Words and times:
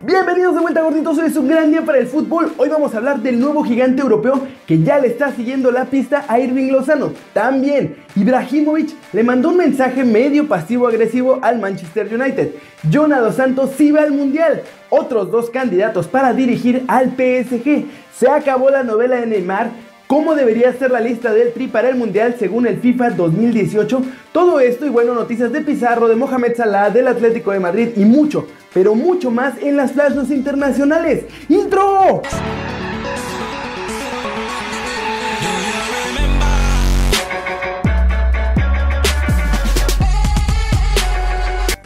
Bienvenidos 0.00 0.54
de 0.54 0.60
vuelta 0.60 0.82
gorditos, 0.82 1.18
hoy 1.18 1.26
es 1.26 1.36
un 1.36 1.48
gran 1.48 1.72
día 1.72 1.84
para 1.84 1.98
el 1.98 2.06
fútbol. 2.06 2.52
Hoy 2.56 2.68
vamos 2.68 2.94
a 2.94 2.98
hablar 2.98 3.18
del 3.18 3.40
nuevo 3.40 3.64
gigante 3.64 4.00
europeo 4.00 4.46
que 4.64 4.80
ya 4.80 5.00
le 5.00 5.08
está 5.08 5.32
siguiendo 5.32 5.72
la 5.72 5.86
pista 5.86 6.24
a 6.28 6.38
Irving 6.38 6.70
Lozano. 6.70 7.12
También, 7.32 7.96
Ibrahimovic 8.14 8.90
le 9.12 9.24
mandó 9.24 9.48
un 9.48 9.56
mensaje 9.56 10.04
medio 10.04 10.46
pasivo-agresivo 10.46 11.40
al 11.42 11.58
Manchester 11.58 12.14
United. 12.14 12.52
Jonado 12.88 13.32
Santos 13.32 13.70
sí 13.76 13.90
va 13.90 14.02
al 14.02 14.12
Mundial. 14.12 14.62
Otros 14.88 15.32
dos 15.32 15.50
candidatos 15.50 16.06
para 16.06 16.32
dirigir 16.32 16.84
al 16.86 17.16
PSG. 17.16 17.86
Se 18.16 18.30
acabó 18.30 18.70
la 18.70 18.84
novela 18.84 19.16
de 19.16 19.26
Neymar 19.26 19.72
cómo 20.08 20.34
debería 20.34 20.72
ser 20.72 20.90
la 20.90 21.00
lista 21.00 21.32
del 21.32 21.52
Tri 21.52 21.68
para 21.68 21.88
el 21.88 21.96
Mundial 21.96 22.36
según 22.38 22.66
el 22.66 22.78
FIFA 22.78 23.10
2018. 23.10 24.02
Todo 24.32 24.58
esto 24.58 24.86
y 24.86 24.88
bueno, 24.88 25.14
noticias 25.14 25.52
de 25.52 25.60
Pizarro, 25.60 26.08
de 26.08 26.16
Mohamed 26.16 26.56
Salah, 26.56 26.90
del 26.90 27.08
Atlético 27.08 27.52
de 27.52 27.60
Madrid 27.60 27.88
y 27.94 28.04
mucho, 28.04 28.46
pero 28.72 28.94
mucho 28.94 29.30
más 29.30 29.54
en 29.60 29.76
las 29.76 29.92
flashes 29.92 30.30
internacionales. 30.30 31.24
¡Intro! 31.48 32.22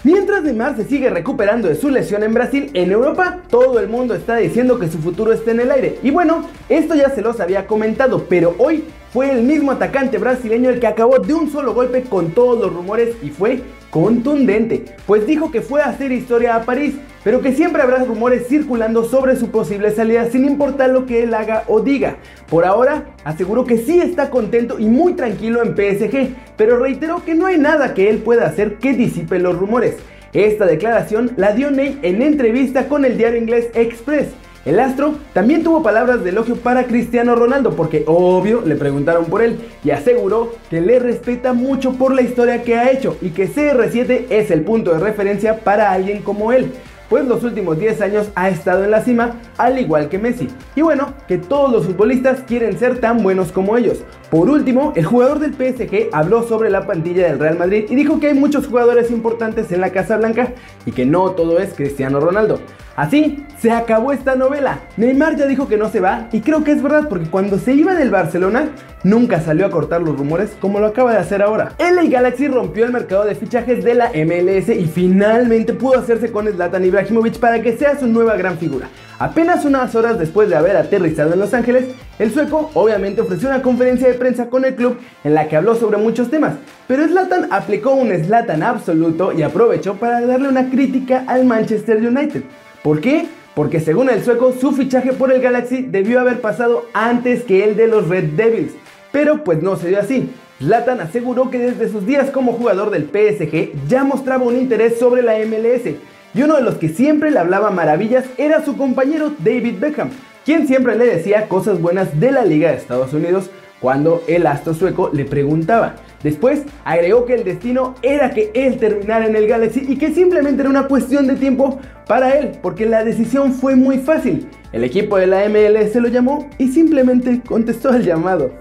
Mientras 0.04 0.42
Neymar 0.42 0.76
se 0.76 0.84
sigue 0.84 1.10
recuperando 1.10 1.68
de 1.68 1.76
su 1.76 1.88
lesión 1.88 2.24
en 2.24 2.34
Brasil, 2.34 2.70
en 2.74 2.90
Europa 2.90 3.38
todo 3.48 3.78
el 3.78 3.88
mundo 3.88 4.14
está 4.14 4.36
diciendo 4.36 4.80
que 4.80 4.88
su 4.88 4.98
futuro 4.98 5.32
está 5.32 5.52
en 5.52 5.60
el 5.60 5.70
aire. 5.70 6.00
Y 6.02 6.10
bueno, 6.10 6.48
esto 6.68 6.96
ya 6.96 7.10
se 7.10 7.22
los 7.22 7.38
había 7.38 7.68
comentado, 7.68 8.26
pero 8.28 8.56
hoy 8.58 8.84
fue 9.12 9.30
el 9.30 9.42
mismo 9.42 9.72
atacante 9.72 10.16
brasileño 10.16 10.70
el 10.70 10.80
que 10.80 10.86
acabó 10.86 11.18
de 11.18 11.34
un 11.34 11.50
solo 11.50 11.74
golpe 11.74 12.02
con 12.02 12.30
todos 12.30 12.58
los 12.58 12.72
rumores 12.72 13.14
y 13.22 13.28
fue 13.28 13.60
contundente, 13.90 14.86
pues 15.06 15.26
dijo 15.26 15.50
que 15.50 15.60
fue 15.60 15.82
a 15.82 15.90
hacer 15.90 16.12
historia 16.12 16.56
a 16.56 16.62
París, 16.62 16.94
pero 17.22 17.42
que 17.42 17.52
siempre 17.52 17.82
habrá 17.82 17.98
rumores 17.98 18.48
circulando 18.48 19.04
sobre 19.04 19.36
su 19.36 19.50
posible 19.50 19.90
salida 19.90 20.30
sin 20.30 20.46
importar 20.46 20.88
lo 20.88 21.04
que 21.04 21.22
él 21.22 21.34
haga 21.34 21.64
o 21.68 21.80
diga. 21.80 22.16
Por 22.48 22.64
ahora, 22.64 23.04
aseguró 23.22 23.66
que 23.66 23.76
sí 23.76 24.00
está 24.00 24.30
contento 24.30 24.78
y 24.78 24.86
muy 24.86 25.12
tranquilo 25.12 25.62
en 25.62 25.76
PSG, 25.76 26.34
pero 26.56 26.78
reiteró 26.78 27.22
que 27.22 27.34
no 27.34 27.44
hay 27.44 27.58
nada 27.58 27.92
que 27.92 28.08
él 28.08 28.18
pueda 28.18 28.46
hacer 28.46 28.78
que 28.78 28.94
disipe 28.94 29.38
los 29.38 29.58
rumores. 29.58 29.96
Esta 30.32 30.64
declaración 30.64 31.32
la 31.36 31.52
dio 31.52 31.70
Ney 31.70 31.98
en 32.00 32.22
entrevista 32.22 32.88
con 32.88 33.04
el 33.04 33.18
diario 33.18 33.38
inglés 33.38 33.68
Express. 33.74 34.28
El 34.64 34.78
astro 34.78 35.14
también 35.32 35.64
tuvo 35.64 35.82
palabras 35.82 36.22
de 36.22 36.30
elogio 36.30 36.54
para 36.54 36.86
Cristiano 36.86 37.34
Ronaldo 37.34 37.74
porque 37.74 38.04
obvio 38.06 38.62
le 38.64 38.76
preguntaron 38.76 39.24
por 39.24 39.42
él 39.42 39.58
y 39.82 39.90
aseguró 39.90 40.54
que 40.70 40.80
le 40.80 41.00
respeta 41.00 41.52
mucho 41.52 41.94
por 41.94 42.14
la 42.14 42.22
historia 42.22 42.62
que 42.62 42.76
ha 42.76 42.92
hecho 42.92 43.16
y 43.20 43.30
que 43.30 43.48
CR7 43.48 44.26
es 44.30 44.52
el 44.52 44.62
punto 44.62 44.92
de 44.92 45.00
referencia 45.00 45.58
para 45.58 45.90
alguien 45.90 46.22
como 46.22 46.52
él 46.52 46.72
pues 47.12 47.26
los 47.26 47.44
últimos 47.44 47.78
10 47.78 48.00
años 48.00 48.30
ha 48.34 48.48
estado 48.48 48.84
en 48.84 48.90
la 48.90 49.02
cima, 49.02 49.34
al 49.58 49.78
igual 49.78 50.08
que 50.08 50.18
Messi. 50.18 50.48
Y 50.74 50.80
bueno, 50.80 51.12
que 51.28 51.36
todos 51.36 51.70
los 51.70 51.84
futbolistas 51.84 52.40
quieren 52.40 52.78
ser 52.78 53.00
tan 53.00 53.22
buenos 53.22 53.52
como 53.52 53.76
ellos. 53.76 53.98
Por 54.30 54.48
último, 54.48 54.94
el 54.96 55.04
jugador 55.04 55.38
del 55.38 55.52
PSG 55.52 56.08
habló 56.10 56.42
sobre 56.42 56.70
la 56.70 56.86
plantilla 56.86 57.26
del 57.26 57.38
Real 57.38 57.58
Madrid 57.58 57.84
y 57.90 57.96
dijo 57.96 58.18
que 58.18 58.28
hay 58.28 58.34
muchos 58.34 58.66
jugadores 58.66 59.10
importantes 59.10 59.70
en 59.72 59.82
la 59.82 59.90
Casa 59.90 60.16
Blanca 60.16 60.54
y 60.86 60.92
que 60.92 61.04
no 61.04 61.32
todo 61.32 61.58
es 61.58 61.74
Cristiano 61.74 62.18
Ronaldo. 62.18 62.60
Así, 62.96 63.44
se 63.58 63.70
acabó 63.70 64.12
esta 64.12 64.34
novela. 64.34 64.80
Neymar 64.96 65.36
ya 65.36 65.46
dijo 65.46 65.68
que 65.68 65.76
no 65.76 65.90
se 65.90 66.00
va 66.00 66.28
y 66.32 66.40
creo 66.40 66.64
que 66.64 66.72
es 66.72 66.82
verdad 66.82 67.08
porque 67.08 67.28
cuando 67.28 67.58
se 67.58 67.74
iba 67.74 67.94
del 67.94 68.10
Barcelona 68.10 68.70
nunca 69.02 69.40
salió 69.40 69.66
a 69.66 69.70
cortar 69.70 70.02
los 70.02 70.16
rumores 70.16 70.50
como 70.60 70.78
lo 70.78 70.88
acaba 70.88 71.12
de 71.12 71.18
hacer 71.18 71.42
ahora. 71.42 71.72
LA 71.78 72.04
Galaxy 72.04 72.48
rompió 72.48 72.84
el 72.84 72.92
mercado 72.92 73.24
de 73.24 73.34
fichajes 73.34 73.82
de 73.84 73.94
la 73.94 74.10
MLS 74.10 74.68
y 74.68 74.86
finalmente 74.86 75.72
pudo 75.72 75.98
hacerse 75.98 76.30
con 76.30 76.48
Zlatan 76.48 76.84
Ibrahimovic 76.84 77.01
para 77.40 77.62
que 77.62 77.76
sea 77.76 77.98
su 77.98 78.06
nueva 78.06 78.36
gran 78.36 78.58
figura. 78.58 78.88
Apenas 79.18 79.64
unas 79.64 79.94
horas 79.94 80.18
después 80.18 80.48
de 80.48 80.56
haber 80.56 80.76
aterrizado 80.76 81.32
en 81.32 81.40
Los 81.40 81.54
Ángeles, 81.54 81.84
el 82.18 82.32
sueco 82.32 82.70
obviamente 82.74 83.20
ofreció 83.20 83.48
una 83.48 83.62
conferencia 83.62 84.08
de 84.08 84.14
prensa 84.14 84.48
con 84.48 84.64
el 84.64 84.74
club 84.74 84.98
en 85.24 85.34
la 85.34 85.48
que 85.48 85.56
habló 85.56 85.74
sobre 85.74 85.98
muchos 85.98 86.30
temas, 86.30 86.54
pero 86.88 87.06
Zlatan 87.06 87.48
aplicó 87.50 87.92
un 87.92 88.12
Zlatan 88.12 88.62
absoluto 88.62 89.32
y 89.32 89.42
aprovechó 89.42 89.94
para 89.94 90.20
darle 90.26 90.48
una 90.48 90.70
crítica 90.70 91.24
al 91.26 91.44
Manchester 91.44 91.96
United. 91.98 92.42
¿Por 92.82 93.00
qué? 93.00 93.26
Porque 93.54 93.80
según 93.80 94.08
el 94.08 94.24
sueco, 94.24 94.52
su 94.52 94.72
fichaje 94.72 95.12
por 95.12 95.32
el 95.32 95.42
Galaxy 95.42 95.82
debió 95.82 96.20
haber 96.20 96.40
pasado 96.40 96.86
antes 96.94 97.44
que 97.44 97.64
el 97.64 97.76
de 97.76 97.86
los 97.86 98.08
Red 98.08 98.30
Devils. 98.30 98.72
Pero 99.12 99.44
pues 99.44 99.62
no 99.62 99.76
se 99.76 99.88
dio 99.88 100.00
así. 100.00 100.30
Zlatan 100.58 101.00
aseguró 101.00 101.50
que 101.50 101.58
desde 101.58 101.88
sus 101.90 102.06
días 102.06 102.30
como 102.30 102.52
jugador 102.52 102.90
del 102.90 103.04
PSG 103.04 103.72
ya 103.88 104.04
mostraba 104.04 104.44
un 104.44 104.56
interés 104.56 104.98
sobre 104.98 105.22
la 105.22 105.34
MLS. 105.38 105.96
Y 106.34 106.42
uno 106.42 106.56
de 106.56 106.62
los 106.62 106.76
que 106.76 106.88
siempre 106.88 107.30
le 107.30 107.38
hablaba 107.38 107.70
maravillas 107.70 108.24
era 108.38 108.64
su 108.64 108.76
compañero 108.76 109.32
David 109.38 109.78
Beckham, 109.78 110.10
quien 110.44 110.66
siempre 110.66 110.96
le 110.96 111.04
decía 111.04 111.48
cosas 111.48 111.80
buenas 111.80 112.18
de 112.18 112.32
la 112.32 112.44
Liga 112.44 112.70
de 112.70 112.78
Estados 112.78 113.12
Unidos 113.12 113.50
cuando 113.80 114.22
el 114.28 114.46
astro 114.46 114.72
sueco 114.74 115.10
le 115.12 115.24
preguntaba. 115.24 115.96
Después 116.22 116.62
agregó 116.84 117.26
que 117.26 117.34
el 117.34 117.44
destino 117.44 117.96
era 118.00 118.30
que 118.30 118.50
él 118.54 118.78
terminara 118.78 119.26
en 119.26 119.34
el 119.34 119.48
Galaxy 119.48 119.84
y 119.86 119.96
que 119.96 120.14
simplemente 120.14 120.62
era 120.62 120.70
una 120.70 120.86
cuestión 120.86 121.26
de 121.26 121.34
tiempo 121.34 121.80
para 122.06 122.38
él, 122.38 122.52
porque 122.62 122.86
la 122.86 123.04
decisión 123.04 123.52
fue 123.52 123.74
muy 123.74 123.98
fácil. 123.98 124.48
El 124.72 124.84
equipo 124.84 125.16
de 125.18 125.26
la 125.26 125.48
MLS 125.48 125.94
lo 125.96 126.08
llamó 126.08 126.48
y 126.58 126.68
simplemente 126.68 127.40
contestó 127.44 127.90
al 127.90 128.04
llamado. 128.04 128.52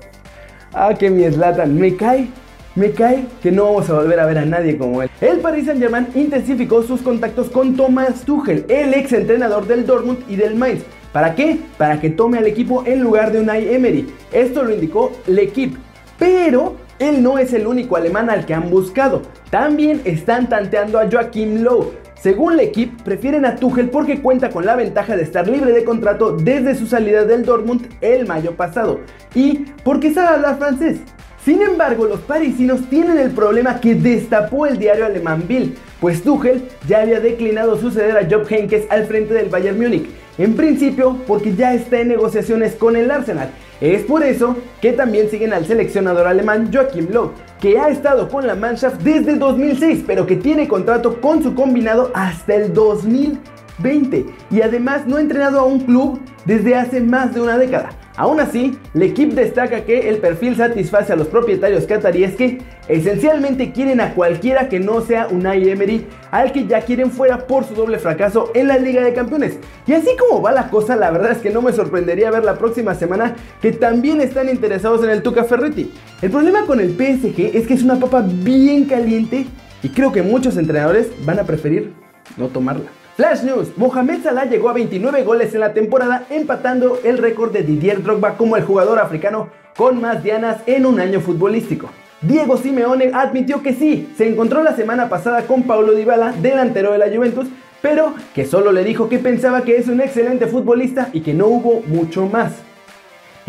Ah, 0.73 0.93
que 0.97 1.09
mi 1.09 1.23
Slatan, 1.29 1.77
me 1.77 1.95
cae, 1.95 2.27
me 2.75 2.91
cae 2.91 3.25
que 3.41 3.51
no 3.51 3.65
vamos 3.65 3.89
a 3.89 3.93
volver 3.93 4.19
a 4.19 4.25
ver 4.25 4.37
a 4.37 4.45
nadie 4.45 4.77
como 4.77 5.01
él. 5.01 5.09
El 5.19 5.39
Paris 5.39 5.65
Saint-Germain 5.65 6.07
intensificó 6.15 6.83
sus 6.83 7.01
contactos 7.01 7.49
con 7.49 7.75
Thomas 7.75 8.21
Tuchel, 8.25 8.65
el 8.69 8.93
ex 8.93 9.13
entrenador 9.13 9.67
del 9.67 9.85
Dortmund 9.85 10.19
y 10.27 10.35
del 10.35 10.55
Mainz. 10.55 10.83
¿Para 11.11 11.35
qué? 11.35 11.59
Para 11.77 11.99
que 11.99 12.09
tome 12.09 12.37
al 12.37 12.47
equipo 12.47 12.83
en 12.85 13.01
lugar 13.01 13.31
de 13.31 13.41
Unai 13.41 13.73
Emery. 13.73 14.07
Esto 14.31 14.63
lo 14.63 14.73
indicó 14.73 15.11
L'Equipe. 15.27 15.77
Pero 16.17 16.75
él 16.99 17.21
no 17.21 17.37
es 17.37 17.51
el 17.53 17.67
único 17.67 17.97
alemán 17.97 18.29
al 18.29 18.45
que 18.45 18.53
han 18.53 18.69
buscado. 18.69 19.23
También 19.49 20.01
están 20.05 20.47
tanteando 20.47 20.99
a 20.99 21.09
Joachim 21.11 21.63
Lowe. 21.63 21.91
Según 22.13 22.55
L'Equipe, 22.55 23.03
prefieren 23.03 23.45
a 23.45 23.55
Tuchel 23.55 23.89
porque 23.89 24.21
cuenta 24.21 24.51
con 24.51 24.65
la 24.65 24.75
ventaja 24.75 25.17
de 25.17 25.23
estar 25.23 25.47
libre 25.47 25.73
de 25.73 25.83
contrato 25.83 26.37
desde 26.37 26.75
su 26.75 26.85
salida 26.85 27.25
del 27.25 27.43
Dortmund 27.43 27.89
el 27.99 28.27
mayo 28.27 28.55
pasado 28.55 28.99
y 29.33 29.65
porque 29.83 30.13
sabe 30.13 30.35
hablar 30.35 30.59
francés. 30.59 30.99
Sin 31.43 31.63
embargo, 31.63 32.05
los 32.05 32.19
parisinos 32.19 32.87
tienen 32.87 33.17
el 33.17 33.31
problema 33.31 33.79
que 33.79 33.95
destapó 33.95 34.67
el 34.67 34.77
diario 34.77 35.07
alemán 35.07 35.45
Bill, 35.47 35.75
pues 35.99 36.21
Tuchel 36.21 36.69
ya 36.87 37.01
había 37.01 37.19
declinado 37.19 37.79
suceder 37.79 38.15
a 38.15 38.29
Job 38.29 38.45
Heynckes 38.47 38.85
al 38.91 39.05
frente 39.07 39.33
del 39.33 39.49
Bayern 39.49 39.79
Múnich, 39.79 40.07
en 40.37 40.55
principio 40.55 41.17
porque 41.25 41.55
ya 41.55 41.73
está 41.73 41.99
en 41.99 42.09
negociaciones 42.09 42.75
con 42.75 42.95
el 42.95 43.09
Arsenal. 43.09 43.49
Es 43.81 44.03
por 44.03 44.21
eso 44.23 44.55
que 44.81 44.93
también 44.93 45.31
siguen 45.31 45.51
al 45.53 45.65
seleccionador 45.65 46.27
alemán 46.27 46.69
Joachim 46.71 47.07
Löw, 47.09 47.31
que 47.59 47.79
ha 47.79 47.89
estado 47.89 48.29
con 48.29 48.45
la 48.45 48.53
Mannschaft 48.53 49.01
desde 49.01 49.35
2006, 49.35 50.03
pero 50.05 50.27
que 50.27 50.35
tiene 50.35 50.67
contrato 50.67 51.19
con 51.19 51.41
su 51.41 51.55
combinado 51.55 52.11
hasta 52.13 52.53
el 52.53 52.71
2020 52.71 54.27
y 54.51 54.61
además 54.61 55.07
no 55.07 55.17
ha 55.17 55.21
entrenado 55.21 55.59
a 55.59 55.63
un 55.63 55.79
club 55.79 56.19
desde 56.45 56.75
hace 56.75 57.01
más 57.01 57.33
de 57.33 57.41
una 57.41 57.57
década. 57.57 57.89
Aún 58.17 58.39
así, 58.39 58.77
el 58.93 59.03
equipo 59.03 59.35
destaca 59.35 59.85
que 59.85 60.09
el 60.09 60.17
perfil 60.17 60.55
satisface 60.55 61.13
a 61.13 61.15
los 61.15 61.27
propietarios 61.27 61.85
cataríes 61.85 62.35
que 62.35 62.59
esencialmente 62.87 63.71
quieren 63.71 64.01
a 64.01 64.13
cualquiera 64.13 64.67
que 64.67 64.79
no 64.79 65.01
sea 65.01 65.27
Unai 65.27 65.69
Emery, 65.69 66.05
al 66.29 66.51
que 66.51 66.67
ya 66.67 66.81
quieren 66.81 67.09
fuera 67.09 67.47
por 67.47 67.63
su 67.63 67.73
doble 67.73 67.99
fracaso 67.99 68.51
en 68.53 68.67
la 68.67 68.77
Liga 68.77 69.03
de 69.03 69.13
Campeones. 69.13 69.57
Y 69.87 69.93
así 69.93 70.09
como 70.19 70.41
va 70.41 70.51
la 70.51 70.69
cosa, 70.69 70.95
la 70.95 71.11
verdad 71.11 71.31
es 71.31 71.37
que 71.37 71.51
no 71.51 71.61
me 71.61 71.71
sorprendería 71.71 72.31
ver 72.31 72.43
la 72.43 72.57
próxima 72.57 72.95
semana 72.95 73.35
que 73.61 73.71
también 73.71 74.19
están 74.19 74.49
interesados 74.49 75.03
en 75.03 75.09
el 75.09 75.23
Tuca 75.23 75.45
Ferretti. 75.45 75.91
El 76.21 76.31
problema 76.31 76.65
con 76.65 76.79
el 76.79 76.91
PSG 76.91 77.55
es 77.55 77.67
que 77.67 77.73
es 77.73 77.83
una 77.83 77.99
papa 77.99 78.25
bien 78.27 78.85
caliente 78.85 79.45
y 79.83 79.89
creo 79.89 80.11
que 80.11 80.21
muchos 80.21 80.57
entrenadores 80.57 81.07
van 81.25 81.39
a 81.39 81.43
preferir 81.43 81.93
no 82.37 82.47
tomarla. 82.47 83.00
Flash 83.21 83.43
News, 83.43 83.77
Mohamed 83.77 84.23
Salah 84.23 84.45
llegó 84.45 84.69
a 84.69 84.73
29 84.73 85.21
goles 85.21 85.53
en 85.53 85.59
la 85.59 85.75
temporada, 85.75 86.25
empatando 86.31 86.97
el 87.03 87.19
récord 87.19 87.51
de 87.51 87.61
Didier 87.61 88.01
Drogba 88.01 88.35
como 88.35 88.57
el 88.57 88.63
jugador 88.63 88.97
africano 88.97 89.49
con 89.77 90.01
más 90.01 90.23
dianas 90.23 90.63
en 90.65 90.87
un 90.87 90.99
año 90.99 91.21
futbolístico. 91.21 91.91
Diego 92.23 92.57
Simeone 92.57 93.11
admitió 93.13 93.61
que 93.61 93.75
sí, 93.75 94.11
se 94.17 94.27
encontró 94.27 94.63
la 94.63 94.75
semana 94.75 95.07
pasada 95.07 95.43
con 95.43 95.61
Paulo 95.61 95.93
Dybala, 95.93 96.33
delantero 96.41 96.93
de 96.93 96.97
la 96.97 97.15
Juventus, 97.15 97.45
pero 97.79 98.15
que 98.33 98.47
solo 98.47 98.71
le 98.71 98.83
dijo 98.83 99.07
que 99.07 99.19
pensaba 99.19 99.61
que 99.61 99.77
es 99.77 99.87
un 99.87 100.01
excelente 100.01 100.47
futbolista 100.47 101.09
y 101.13 101.21
que 101.21 101.35
no 101.35 101.45
hubo 101.45 101.83
mucho 101.85 102.25
más. 102.25 102.53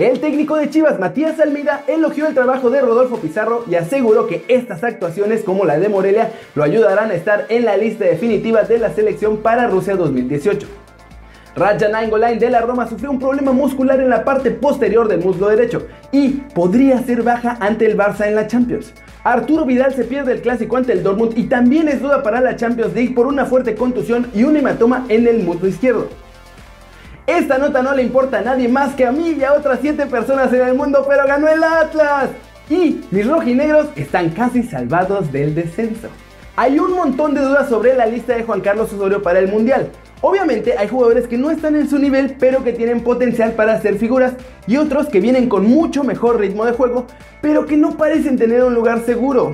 El 0.03 0.19
técnico 0.19 0.57
de 0.57 0.69
Chivas, 0.69 0.99
Matías 0.99 1.39
Almeida, 1.39 1.85
elogió 1.87 2.27
el 2.27 2.35
trabajo 2.35 2.71
de 2.71 2.81
Rodolfo 2.81 3.19
Pizarro 3.19 3.65
y 3.71 3.77
aseguró 3.77 4.27
que 4.27 4.45
estas 4.49 4.83
actuaciones 4.83 5.45
como 5.45 5.65
la 5.65 5.79
de 5.79 5.89
Morelia 5.89 6.33
lo 6.57 6.65
ayudarán 6.65 7.13
a 7.13 7.15
estar 7.15 7.47
en 7.51 7.65
la 7.65 7.77
lista 7.77 8.07
definitiva 8.07 8.65
de 8.65 8.79
la 8.79 8.93
selección 8.93 9.37
para 9.37 9.69
Rusia 9.69 9.95
2018. 9.95 10.67
Raja 11.55 11.89
Nainggolan 11.89 12.41
de 12.41 12.51
la 12.51 12.63
Roma 12.63 12.89
sufrió 12.89 13.13
un 13.13 13.21
problema 13.21 13.53
muscular 13.53 14.01
en 14.01 14.11
la 14.11 14.25
parte 14.25 14.51
posterior 14.51 15.07
del 15.07 15.21
muslo 15.21 15.49
derecho 15.49 15.87
y 16.11 16.31
podría 16.53 17.01
ser 17.05 17.23
baja 17.23 17.57
ante 17.61 17.87
el 17.87 17.97
Barça 17.97 18.27
en 18.27 18.35
la 18.35 18.49
Champions. 18.49 18.93
Arturo 19.23 19.65
Vidal 19.65 19.95
se 19.95 20.03
pierde 20.03 20.33
el 20.33 20.43
clásico 20.43 20.79
ante 20.79 20.95
el 20.95 21.05
Dortmund 21.05 21.39
y 21.39 21.45
también 21.45 21.87
es 21.87 22.03
duda 22.03 22.25
para 22.25 22.41
la 22.41 22.57
Champions 22.57 22.93
League 22.93 23.15
por 23.15 23.29
una 23.29 23.47
fuerte 23.47 23.77
contusión 23.77 24.27
y 24.35 24.43
un 24.43 24.57
hematoma 24.57 25.07
en 25.09 25.29
el 25.29 25.45
muslo 25.45 25.69
izquierdo. 25.69 26.09
Esta 27.27 27.57
nota 27.57 27.83
no 27.83 27.95
le 27.95 28.03
importa 28.03 28.39
a 28.39 28.43
nadie 28.43 28.69
más 28.69 28.95
que 28.95 29.07
a 29.07 29.13
mí 29.13 29.37
y 29.39 29.45
a 29.45 29.53
otras 29.53 29.79
7 29.81 30.07
personas 30.07 30.53
en 30.53 30.63
el 30.63 30.75
mundo, 30.75 31.07
pero 31.09 31.25
ganó 31.25 31.47
el 31.49 31.63
Atlas. 31.63 32.31
Y 32.69 33.01
mis 33.13 33.29
rojinegros 33.29 33.87
están 33.95 34.31
casi 34.31 34.65
salvados 34.65 35.31
del 35.31 35.55
descenso. 35.55 36.09
Hay 36.57 36.81
un 36.81 36.93
montón 36.93 37.35
de 37.35 37.41
dudas 37.41 37.69
sobre 37.69 37.95
la 37.95 38.07
lista 38.07 38.35
de 38.35 38.43
Juan 38.43 38.61
Carlos 38.61 38.93
Osorio 38.93 39.23
para 39.23 39.39
el 39.39 39.47
Mundial. 39.49 39.91
Obviamente 40.21 40.77
hay 40.77 40.89
jugadores 40.89 41.29
que 41.29 41.39
no 41.39 41.53
están 41.53 41.77
en 41.77 41.89
su 41.89 41.99
nivel 41.99 42.37
pero 42.39 42.65
que 42.65 42.73
tienen 42.73 43.03
potencial 43.03 43.53
para 43.53 43.75
hacer 43.75 43.99
figuras 43.99 44.35
y 44.67 44.77
otros 44.77 45.09
que 45.09 45.21
vienen 45.21 45.49
con 45.49 45.67
mucho 45.67 46.05
mejor 46.05 46.39
ritmo 46.39 46.65
de 46.65 46.73
juego 46.73 47.07
pero 47.41 47.67
que 47.67 47.77
no 47.77 47.97
parecen 47.97 48.37
tener 48.37 48.63
un 48.63 48.75
lugar 48.75 49.05
seguro. 49.05 49.53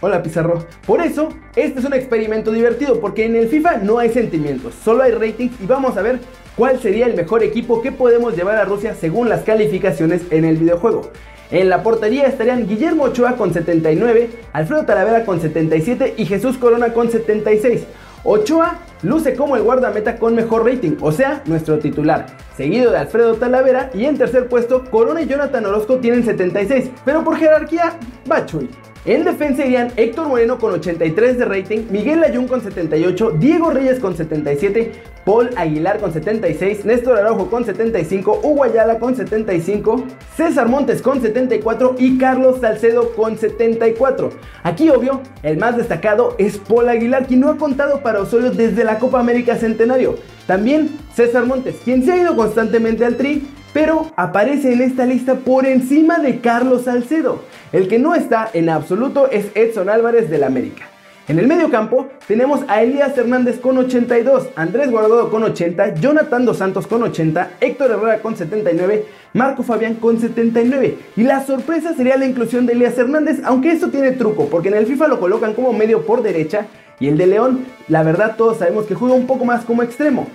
Hola 0.00 0.22
Pizarro. 0.22 0.66
Por 0.86 1.00
eso, 1.00 1.28
este 1.54 1.80
es 1.80 1.84
un 1.84 1.92
experimento 1.92 2.50
divertido 2.52 3.00
porque 3.00 3.26
en 3.26 3.36
el 3.36 3.48
FIFA 3.48 3.78
no 3.78 3.98
hay 3.98 4.10
sentimientos, 4.10 4.74
solo 4.82 5.02
hay 5.02 5.12
ratings 5.12 5.60
y 5.60 5.66
vamos 5.66 5.96
a 5.96 6.02
ver 6.02 6.20
cuál 6.60 6.78
sería 6.78 7.06
el 7.06 7.14
mejor 7.14 7.42
equipo 7.42 7.80
que 7.80 7.90
podemos 7.90 8.36
llevar 8.36 8.58
a 8.58 8.66
Rusia 8.66 8.94
según 8.94 9.30
las 9.30 9.44
calificaciones 9.44 10.20
en 10.30 10.44
el 10.44 10.58
videojuego. 10.58 11.10
En 11.50 11.70
la 11.70 11.82
portería 11.82 12.26
estarían 12.26 12.68
Guillermo 12.68 13.04
Ochoa 13.04 13.36
con 13.36 13.54
79, 13.54 14.28
Alfredo 14.52 14.84
Talavera 14.84 15.24
con 15.24 15.40
77 15.40 16.16
y 16.18 16.26
Jesús 16.26 16.58
Corona 16.58 16.92
con 16.92 17.10
76. 17.10 17.84
Ochoa 18.24 18.78
luce 19.00 19.34
como 19.36 19.56
el 19.56 19.62
guardameta 19.62 20.18
con 20.18 20.34
mejor 20.34 20.66
rating, 20.66 20.96
o 21.00 21.12
sea, 21.12 21.42
nuestro 21.46 21.78
titular, 21.78 22.26
seguido 22.54 22.90
de 22.90 22.98
Alfredo 22.98 23.36
Talavera 23.36 23.88
y 23.94 24.04
en 24.04 24.18
tercer 24.18 24.46
puesto 24.46 24.84
Corona 24.90 25.22
y 25.22 25.28
Jonathan 25.28 25.64
Orozco 25.64 25.96
tienen 25.96 26.26
76, 26.26 26.90
pero 27.06 27.24
por 27.24 27.38
jerarquía, 27.38 27.94
Bachuy. 28.26 28.68
En 29.06 29.24
defensa 29.24 29.64
irían 29.64 29.90
Héctor 29.96 30.28
Moreno 30.28 30.58
con 30.58 30.72
83 30.74 31.38
de 31.38 31.44
rating, 31.46 31.86
Miguel 31.90 32.22
Ayun 32.22 32.46
con 32.46 32.60
78, 32.60 33.30
Diego 33.38 33.70
Reyes 33.70 33.98
con 33.98 34.14
77, 34.14 34.92
Paul 35.24 35.48
Aguilar 35.56 36.00
con 36.00 36.12
76, 36.12 36.84
Néstor 36.84 37.16
Araujo 37.16 37.48
con 37.48 37.64
75, 37.64 38.40
Hugo 38.42 38.62
Ayala 38.62 38.98
con 38.98 39.16
75, 39.16 40.04
César 40.36 40.68
Montes 40.68 41.00
con 41.00 41.22
74 41.22 41.94
y 41.98 42.18
Carlos 42.18 42.60
Salcedo 42.60 43.14
con 43.14 43.38
74. 43.38 44.32
Aquí 44.64 44.90
obvio, 44.90 45.22
el 45.42 45.56
más 45.56 45.78
destacado 45.78 46.34
es 46.36 46.58
Paul 46.58 46.90
Aguilar, 46.90 47.26
quien 47.26 47.40
no 47.40 47.48
ha 47.48 47.56
contado 47.56 48.02
para 48.02 48.20
Osorio 48.20 48.50
desde 48.50 48.84
la 48.84 48.98
Copa 48.98 49.18
América 49.18 49.56
Centenario. 49.56 50.16
También 50.46 50.90
César 51.14 51.46
Montes, 51.46 51.76
quien 51.84 52.04
se 52.04 52.12
ha 52.12 52.18
ido 52.18 52.36
constantemente 52.36 53.06
al 53.06 53.16
tri, 53.16 53.48
pero 53.72 54.10
aparece 54.16 54.72
en 54.72 54.82
esta 54.82 55.06
lista 55.06 55.36
por 55.36 55.66
encima 55.66 56.18
de 56.18 56.40
Carlos 56.40 56.84
Salcedo. 56.84 57.42
El 57.72 57.88
que 57.88 57.98
no 57.98 58.14
está 58.14 58.50
en 58.52 58.68
absoluto 58.68 59.30
es 59.30 59.46
Edson 59.54 59.88
Álvarez 59.88 60.28
del 60.30 60.44
América. 60.44 60.86
En 61.28 61.38
el 61.38 61.46
medio 61.46 61.70
campo 61.70 62.08
tenemos 62.26 62.62
a 62.66 62.82
Elías 62.82 63.16
Hernández 63.16 63.60
con 63.60 63.78
82, 63.78 64.48
Andrés 64.56 64.90
Guardado 64.90 65.30
con 65.30 65.44
80, 65.44 65.94
Jonathan 65.94 66.44
Dos 66.44 66.56
Santos 66.56 66.88
con 66.88 67.04
80, 67.04 67.52
Héctor 67.60 67.92
Herrera 67.92 68.20
con 68.20 68.36
79, 68.36 69.06
Marco 69.34 69.62
Fabián 69.62 69.94
con 69.94 70.18
79. 70.18 70.98
Y 71.16 71.22
la 71.22 71.46
sorpresa 71.46 71.94
sería 71.94 72.16
la 72.16 72.26
inclusión 72.26 72.66
de 72.66 72.72
Elías 72.72 72.98
Hernández, 72.98 73.40
aunque 73.44 73.70
esto 73.70 73.90
tiene 73.90 74.10
truco, 74.10 74.46
porque 74.46 74.70
en 74.70 74.74
el 74.74 74.86
FIFA 74.86 75.06
lo 75.06 75.20
colocan 75.20 75.54
como 75.54 75.72
medio 75.72 76.04
por 76.04 76.22
derecha 76.22 76.66
y 76.98 77.06
el 77.06 77.16
de 77.16 77.28
León, 77.28 77.64
la 77.86 78.02
verdad 78.02 78.34
todos 78.36 78.58
sabemos 78.58 78.86
que 78.86 78.96
juega 78.96 79.14
un 79.14 79.28
poco 79.28 79.44
más 79.44 79.64
como 79.64 79.84
extremo. 79.84 80.26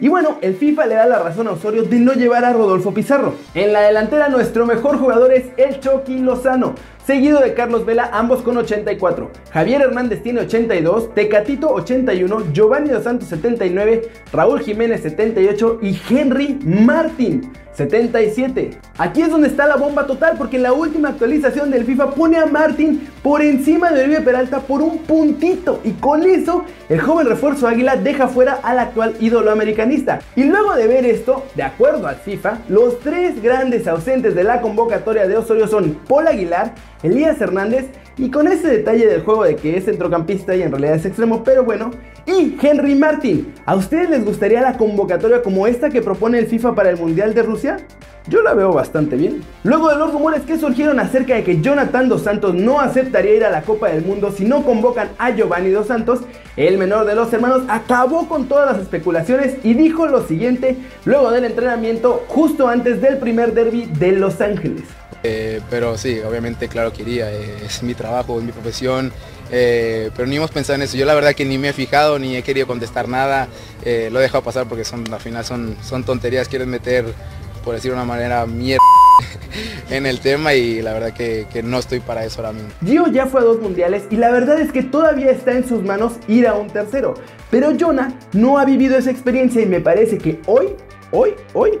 Y 0.00 0.08
bueno, 0.08 0.38
el 0.40 0.56
FIFA 0.56 0.86
le 0.86 0.94
da 0.96 1.06
la 1.06 1.20
razón 1.20 1.46
a 1.46 1.52
Osorio 1.52 1.84
de 1.84 2.00
no 2.00 2.14
llevar 2.14 2.44
a 2.44 2.52
Rodolfo 2.52 2.92
Pizarro. 2.92 3.34
En 3.54 3.72
la 3.72 3.82
delantera 3.82 4.28
nuestro 4.28 4.66
mejor 4.66 4.98
jugador 4.98 5.32
es 5.32 5.44
el 5.56 5.78
Chucky 5.78 6.18
Lozano, 6.18 6.74
seguido 7.06 7.40
de 7.40 7.54
Carlos 7.54 7.84
Vela, 7.84 8.10
ambos 8.12 8.42
con 8.42 8.56
84. 8.56 9.30
Javier 9.52 9.82
Hernández 9.82 10.22
tiene 10.22 10.40
82, 10.40 11.14
Tecatito 11.14 11.68
81, 11.68 12.52
Giovanni 12.52 12.90
Dos 12.90 13.04
Santos 13.04 13.28
79, 13.28 14.08
Raúl 14.32 14.60
Jiménez 14.60 15.02
78 15.02 15.80
y 15.82 15.98
Henry 16.10 16.58
Martín 16.64 17.52
77. 17.74 18.78
Aquí 18.98 19.22
es 19.22 19.30
donde 19.30 19.48
está 19.48 19.66
la 19.66 19.76
bomba 19.76 20.06
total 20.06 20.36
porque 20.38 20.58
la 20.58 20.72
última 20.72 21.08
actualización 21.10 21.70
del 21.70 21.84
FIFA 21.84 22.12
pone 22.12 22.38
a 22.38 22.46
Martin 22.46 23.08
por 23.22 23.42
encima 23.42 23.90
de 23.90 24.04
Oribe 24.04 24.20
Peralta 24.20 24.60
por 24.60 24.80
un 24.80 24.98
puntito 24.98 25.80
y 25.82 25.90
con 25.92 26.22
eso 26.22 26.64
el 26.88 27.00
joven 27.00 27.26
refuerzo 27.26 27.66
Águila 27.66 27.96
deja 27.96 28.28
fuera 28.28 28.60
al 28.62 28.78
actual 28.78 29.14
ídolo 29.20 29.50
americanista. 29.50 30.20
Y 30.36 30.44
luego 30.44 30.74
de 30.74 30.86
ver 30.86 31.04
esto, 31.04 31.44
de 31.54 31.64
acuerdo 31.64 32.06
al 32.06 32.16
FIFA, 32.16 32.58
los 32.68 33.00
tres 33.00 33.42
grandes 33.42 33.88
ausentes 33.88 34.34
de 34.34 34.44
la 34.44 34.60
convocatoria 34.60 35.26
de 35.26 35.36
Osorio 35.36 35.66
son 35.66 35.98
Paul 36.08 36.28
Aguilar, 36.28 36.74
Elías 37.04 37.40
Hernández 37.40 37.86
y 38.16 38.30
con 38.30 38.48
ese 38.48 38.66
detalle 38.68 39.06
del 39.06 39.22
juego 39.22 39.44
de 39.44 39.56
que 39.56 39.76
es 39.76 39.84
centrocampista 39.84 40.56
y 40.56 40.62
en 40.62 40.70
realidad 40.70 40.96
es 40.96 41.04
extremo, 41.04 41.44
pero 41.44 41.62
bueno, 41.62 41.90
y 42.26 42.56
Henry 42.60 42.94
Martin. 42.94 43.52
¿A 43.66 43.74
ustedes 43.74 44.10
les 44.10 44.24
gustaría 44.24 44.60
la 44.60 44.76
convocatoria 44.76 45.42
como 45.42 45.66
esta 45.66 45.90
que 45.90 46.02
propone 46.02 46.38
el 46.38 46.46
FIFA 46.46 46.74
para 46.74 46.90
el 46.90 46.96
Mundial 46.96 47.34
de 47.34 47.42
Rusia? 47.42 47.78
Yo 48.26 48.42
la 48.42 48.54
veo 48.54 48.72
bastante 48.72 49.16
bien. 49.16 49.42
Luego 49.64 49.90
de 49.90 49.96
los 49.96 50.10
rumores 50.10 50.42
que 50.42 50.58
surgieron 50.58 50.98
acerca 50.98 51.34
de 51.34 51.44
que 51.44 51.60
Jonathan 51.60 52.08
Dos 52.08 52.22
Santos 52.22 52.54
no 52.54 52.80
aceptaría 52.80 53.34
ir 53.34 53.44
a 53.44 53.50
la 53.50 53.62
Copa 53.62 53.88
del 53.88 54.02
Mundo 54.02 54.32
si 54.32 54.46
no 54.46 54.64
convocan 54.64 55.10
a 55.18 55.30
Giovanni 55.30 55.70
Dos 55.70 55.88
Santos, 55.88 56.20
el 56.56 56.78
menor 56.78 57.04
de 57.04 57.14
los 57.14 57.30
hermanos 57.32 57.64
acabó 57.68 58.26
con 58.26 58.48
todas 58.48 58.72
las 58.72 58.80
especulaciones 58.80 59.56
y 59.62 59.74
dijo 59.74 60.06
lo 60.06 60.26
siguiente 60.26 60.78
luego 61.04 61.30
del 61.32 61.44
entrenamiento 61.44 62.24
justo 62.28 62.68
antes 62.68 63.02
del 63.02 63.18
primer 63.18 63.52
derby 63.52 63.90
de 63.98 64.12
Los 64.12 64.40
Ángeles. 64.40 64.84
Eh, 65.22 65.60
pero 65.70 65.96
sí, 65.98 66.20
obviamente, 66.20 66.68
claro 66.68 66.92
que 66.92 67.02
iría. 67.02 67.30
Es 67.30 67.82
mi 67.82 67.94
trabajo, 67.94 68.38
es 68.38 68.44
mi 68.44 68.52
profesión. 68.52 69.10
Eh, 69.56 70.10
pero 70.16 70.26
ni 70.26 70.36
hemos 70.36 70.50
pensado 70.50 70.74
en 70.74 70.82
eso. 70.82 70.96
Yo 70.96 71.06
la 71.06 71.14
verdad 71.14 71.32
que 71.32 71.44
ni 71.44 71.58
me 71.58 71.68
he 71.68 71.72
fijado, 71.72 72.18
ni 72.18 72.36
he 72.36 72.42
querido 72.42 72.66
contestar 72.66 73.08
nada. 73.08 73.48
lo 73.84 74.18
he 74.18 74.22
dejado 74.22 74.42
pasar 74.42 74.66
porque 74.66 74.84
son, 74.84 75.04
al 75.12 75.20
final 75.20 75.44
son, 75.44 75.76
son 75.80 76.02
tonterías. 76.02 76.48
Quieren 76.48 76.68
meter, 76.68 77.04
por 77.62 77.74
decir 77.74 77.92
de 77.92 77.96
una 77.96 78.04
manera, 78.04 78.44
mierda 78.46 78.82
en 79.90 80.06
el 80.06 80.18
tema 80.18 80.54
y 80.54 80.82
la 80.82 80.92
verdad 80.92 81.12
que, 81.12 81.46
que, 81.52 81.62
no 81.62 81.78
estoy 81.78 82.00
para 82.00 82.24
eso 82.24 82.40
ahora 82.40 82.52
mismo. 82.52 82.70
Gio 82.84 83.06
ya 83.06 83.26
fue 83.26 83.42
a 83.42 83.44
dos 83.44 83.60
mundiales 83.60 84.02
y 84.10 84.16
la 84.16 84.32
verdad 84.32 84.60
es 84.60 84.72
que 84.72 84.82
todavía 84.82 85.30
está 85.30 85.52
en 85.52 85.68
sus 85.68 85.84
manos 85.84 86.14
ir 86.26 86.48
a 86.48 86.54
un 86.54 86.68
tercero. 86.68 87.14
Pero 87.50 87.72
Jonah 87.78 88.12
no 88.32 88.58
ha 88.58 88.64
vivido 88.64 88.98
esa 88.98 89.12
experiencia 89.12 89.62
y 89.62 89.66
me 89.66 89.80
parece 89.80 90.18
que 90.18 90.40
hoy, 90.46 90.74
hoy, 91.12 91.34
hoy 91.52 91.78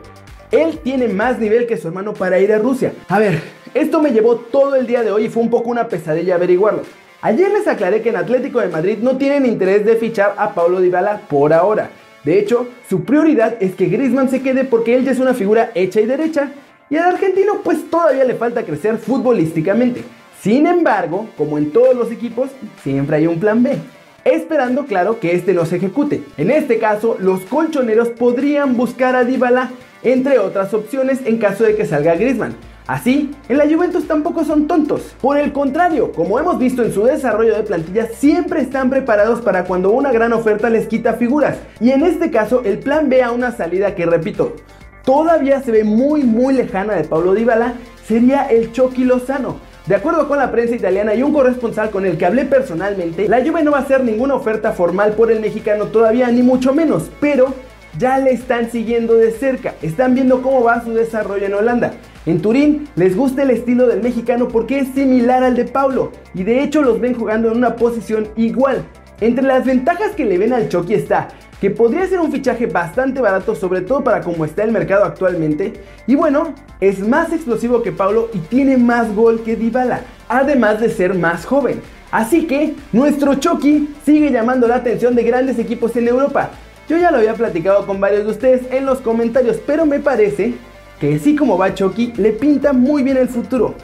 él 0.52 0.78
tiene 0.78 1.08
más 1.08 1.38
nivel 1.38 1.66
que 1.66 1.76
su 1.76 1.88
hermano 1.88 2.14
para 2.14 2.38
ir 2.38 2.52
a 2.52 2.58
Rusia. 2.58 2.92
A 3.08 3.18
ver, 3.18 3.42
esto 3.74 4.00
me 4.00 4.10
llevó 4.10 4.36
todo 4.36 4.76
el 4.76 4.86
día 4.86 5.02
de 5.02 5.10
hoy 5.10 5.24
y 5.24 5.28
fue 5.28 5.42
un 5.42 5.50
poco 5.50 5.70
una 5.70 5.88
pesadilla 5.88 6.36
averiguarlo. 6.36 6.82
Ayer 7.24 7.50
les 7.50 7.66
aclaré 7.66 8.02
que 8.02 8.10
en 8.10 8.16
Atlético 8.16 8.60
de 8.60 8.68
Madrid 8.68 8.98
no 9.00 9.16
tienen 9.16 9.46
interés 9.46 9.82
de 9.86 9.96
fichar 9.96 10.34
a 10.36 10.52
Paulo 10.52 10.82
Dybala 10.82 11.22
por 11.26 11.54
ahora. 11.54 11.88
De 12.22 12.38
hecho, 12.38 12.68
su 12.86 13.02
prioridad 13.04 13.56
es 13.60 13.74
que 13.74 13.86
Griezmann 13.86 14.28
se 14.28 14.42
quede 14.42 14.64
porque 14.64 14.94
él 14.94 15.06
ya 15.06 15.12
es 15.12 15.18
una 15.18 15.32
figura 15.32 15.70
hecha 15.74 16.02
y 16.02 16.04
derecha 16.04 16.50
y 16.90 16.96
al 16.98 17.14
argentino 17.14 17.62
pues 17.64 17.88
todavía 17.88 18.24
le 18.24 18.34
falta 18.34 18.64
crecer 18.64 18.98
futbolísticamente. 18.98 20.04
Sin 20.42 20.66
embargo, 20.66 21.30
como 21.38 21.56
en 21.56 21.70
todos 21.70 21.96
los 21.96 22.12
equipos, 22.12 22.50
siempre 22.82 23.16
hay 23.16 23.26
un 23.26 23.40
plan 23.40 23.62
B 23.62 23.78
esperando 24.26 24.84
claro 24.84 25.18
que 25.18 25.34
este 25.34 25.54
no 25.54 25.64
se 25.64 25.76
ejecute. 25.76 26.24
En 26.36 26.50
este 26.50 26.78
caso, 26.78 27.16
los 27.18 27.40
colchoneros 27.44 28.10
podrían 28.10 28.76
buscar 28.76 29.16
a 29.16 29.24
Dybala 29.24 29.70
entre 30.02 30.38
otras 30.38 30.74
opciones 30.74 31.20
en 31.24 31.38
caso 31.38 31.64
de 31.64 31.74
que 31.74 31.86
salga 31.86 32.16
Griezmann. 32.16 32.54
Así, 32.86 33.30
en 33.48 33.56
la 33.56 33.64
Juventus 33.64 34.06
tampoco 34.06 34.44
son 34.44 34.66
tontos. 34.66 35.14
Por 35.22 35.38
el 35.38 35.52
contrario, 35.52 36.12
como 36.12 36.38
hemos 36.38 36.58
visto 36.58 36.82
en 36.82 36.92
su 36.92 37.04
desarrollo 37.04 37.56
de 37.56 37.62
plantilla, 37.62 38.06
siempre 38.08 38.60
están 38.60 38.90
preparados 38.90 39.40
para 39.40 39.64
cuando 39.64 39.90
una 39.90 40.12
gran 40.12 40.34
oferta 40.34 40.68
les 40.68 40.86
quita 40.86 41.14
figuras. 41.14 41.56
Y 41.80 41.92
en 41.92 42.02
este 42.02 42.30
caso, 42.30 42.60
el 42.62 42.80
plan 42.80 43.08
B 43.08 43.22
a 43.22 43.30
una 43.30 43.52
salida 43.52 43.94
que, 43.94 44.04
repito, 44.04 44.56
todavía 45.02 45.62
se 45.62 45.72
ve 45.72 45.84
muy 45.84 46.24
muy 46.24 46.52
lejana 46.52 46.94
de 46.94 47.04
Pablo 47.04 47.32
Dybala, 47.32 47.72
sería 48.06 48.44
el 48.44 48.70
Chucky 48.72 49.04
Lozano. 49.04 49.56
De 49.86 49.94
acuerdo 49.94 50.28
con 50.28 50.38
la 50.38 50.50
prensa 50.50 50.74
italiana 50.74 51.14
y 51.14 51.22
un 51.22 51.32
corresponsal 51.32 51.90
con 51.90 52.04
el 52.04 52.18
que 52.18 52.26
hablé 52.26 52.44
personalmente, 52.44 53.28
la 53.28 53.42
Juve 53.42 53.62
no 53.62 53.70
va 53.70 53.78
a 53.78 53.82
hacer 53.82 54.04
ninguna 54.04 54.34
oferta 54.34 54.72
formal 54.72 55.12
por 55.12 55.30
el 55.30 55.40
mexicano 55.40 55.86
todavía, 55.86 56.28
ni 56.28 56.42
mucho 56.42 56.74
menos, 56.74 57.10
pero 57.20 57.54
ya 57.98 58.18
le 58.18 58.32
están 58.32 58.70
siguiendo 58.70 59.14
de 59.14 59.30
cerca, 59.30 59.74
están 59.80 60.14
viendo 60.14 60.42
cómo 60.42 60.64
va 60.64 60.82
su 60.82 60.92
desarrollo 60.92 61.46
en 61.46 61.54
Holanda. 61.54 61.92
En 62.26 62.40
Turín 62.40 62.88
les 62.96 63.14
gusta 63.14 63.42
el 63.42 63.50
estilo 63.50 63.86
del 63.86 64.02
mexicano 64.02 64.48
porque 64.48 64.78
es 64.78 64.88
similar 64.88 65.44
al 65.44 65.56
de 65.56 65.66
Paulo 65.66 66.12
y 66.34 66.42
de 66.42 66.62
hecho 66.62 66.80
los 66.80 66.98
ven 66.98 67.14
jugando 67.14 67.50
en 67.50 67.58
una 67.58 67.76
posición 67.76 68.28
igual. 68.36 68.84
Entre 69.20 69.44
las 69.44 69.64
ventajas 69.64 70.12
que 70.12 70.24
le 70.24 70.38
ven 70.38 70.52
al 70.52 70.68
Chucky 70.68 70.94
está 70.94 71.28
que 71.60 71.70
podría 71.70 72.06
ser 72.06 72.20
un 72.20 72.32
fichaje 72.32 72.66
bastante 72.66 73.20
barato, 73.20 73.54
sobre 73.54 73.80
todo 73.80 74.04
para 74.04 74.20
cómo 74.20 74.44
está 74.44 74.64
el 74.64 74.72
mercado 74.72 75.04
actualmente. 75.04 75.72
Y 76.06 76.14
bueno, 76.14 76.54
es 76.80 76.98
más 77.06 77.32
explosivo 77.32 77.82
que 77.82 77.92
Paulo 77.92 78.28
y 78.34 78.38
tiene 78.38 78.76
más 78.76 79.14
gol 79.14 79.42
que 79.42 79.56
Dybala, 79.56 80.02
además 80.28 80.80
de 80.80 80.90
ser 80.90 81.14
más 81.14 81.46
joven. 81.46 81.80
Así 82.10 82.46
que 82.46 82.74
nuestro 82.92 83.36
Chucky 83.36 83.94
sigue 84.04 84.30
llamando 84.30 84.68
la 84.68 84.76
atención 84.76 85.14
de 85.14 85.24
grandes 85.24 85.58
equipos 85.58 85.96
en 85.96 86.08
Europa. 86.08 86.50
Yo 86.86 86.98
ya 86.98 87.10
lo 87.10 87.16
había 87.16 87.32
platicado 87.32 87.86
con 87.86 87.98
varios 87.98 88.24
de 88.24 88.32
ustedes 88.32 88.62
en 88.70 88.84
los 88.84 89.00
comentarios, 89.00 89.58
pero 89.66 89.86
me 89.86 90.00
parece 90.00 90.54
que 91.00 91.14
así 91.14 91.36
como 91.36 91.58
va 91.58 91.74
Chucky, 91.74 92.12
le 92.16 92.32
pinta 92.32 92.72
muy 92.72 93.02
bien 93.02 93.16
el 93.16 93.28
futuro. 93.28 93.74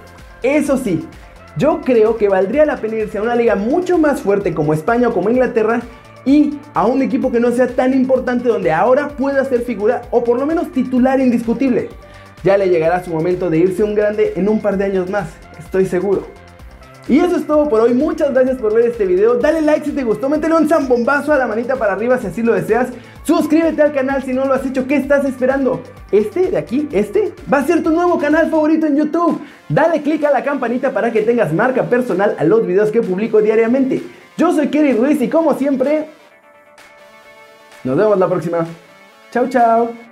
Eso 0.42 0.76
sí, 0.76 1.06
Yo 1.56 1.80
creo 1.80 2.16
que 2.16 2.28
valdría 2.28 2.64
la 2.64 2.76
pena 2.76 2.96
irse 2.96 3.18
a 3.18 3.22
una 3.22 3.34
liga 3.34 3.56
mucho 3.56 3.98
más 3.98 4.22
fuerte 4.22 4.54
como 4.54 4.72
España 4.72 5.08
o 5.08 5.12
como 5.12 5.30
Inglaterra 5.30 5.80
y 6.24 6.58
a 6.74 6.86
un 6.86 7.02
equipo 7.02 7.32
que 7.32 7.40
no 7.40 7.50
sea 7.50 7.68
tan 7.68 7.92
importante 7.92 8.48
donde 8.48 8.72
ahora 8.72 9.08
pueda 9.08 9.44
ser 9.44 9.62
figura 9.62 10.02
o 10.10 10.22
por 10.22 10.38
lo 10.38 10.46
menos 10.46 10.70
titular 10.72 11.20
indiscutible. 11.20 11.88
Ya 12.44 12.56
le 12.56 12.68
llegará 12.68 13.02
su 13.04 13.10
momento 13.10 13.50
de 13.50 13.58
irse 13.58 13.82
un 13.82 13.94
grande 13.94 14.32
en 14.36 14.48
un 14.48 14.60
par 14.60 14.76
de 14.76 14.84
años 14.84 15.10
más, 15.10 15.28
estoy 15.58 15.86
seguro. 15.86 16.26
Y 17.08 17.18
eso 17.18 17.36
es 17.36 17.46
todo 17.46 17.68
por 17.68 17.80
hoy, 17.80 17.92
muchas 17.92 18.32
gracias 18.32 18.58
por 18.58 18.72
ver 18.72 18.86
este 18.86 19.04
video, 19.04 19.34
dale 19.34 19.62
like 19.62 19.84
si 19.84 19.92
te 19.92 20.04
gustó, 20.04 20.28
métele 20.28 20.54
un 20.54 20.68
zambombazo 20.68 21.32
a 21.32 21.38
la 21.38 21.46
manita 21.46 21.76
para 21.76 21.94
arriba 21.94 22.18
si 22.18 22.28
así 22.28 22.42
lo 22.42 22.52
deseas, 22.52 22.88
suscríbete 23.30 23.80
al 23.80 23.92
canal 23.92 24.22
si 24.24 24.32
no 24.32 24.44
lo 24.44 24.54
has 24.54 24.66
hecho, 24.66 24.88
¿qué 24.88 24.96
estás 24.96 25.24
esperando? 25.24 25.80
Este 26.10 26.50
de 26.50 26.58
aquí, 26.58 26.88
este, 26.90 27.32
va 27.52 27.58
a 27.58 27.64
ser 27.64 27.80
tu 27.82 27.90
nuevo 27.90 28.18
canal 28.18 28.50
favorito 28.50 28.86
en 28.86 28.96
YouTube. 28.96 29.40
Dale 29.68 30.02
click 30.02 30.24
a 30.24 30.32
la 30.32 30.42
campanita 30.42 30.92
para 30.92 31.12
que 31.12 31.22
tengas 31.22 31.52
marca 31.52 31.84
personal 31.84 32.34
a 32.38 32.44
los 32.44 32.66
videos 32.66 32.90
que 32.90 33.02
publico 33.02 33.40
diariamente. 33.40 34.02
Yo 34.36 34.52
soy 34.52 34.68
Kerry 34.68 34.94
Ruiz 34.94 35.22
y 35.22 35.28
como 35.28 35.54
siempre, 35.54 36.06
nos 37.84 37.96
vemos 37.96 38.18
la 38.18 38.28
próxima. 38.28 38.66
Chao, 39.30 39.48
chao. 39.48 40.09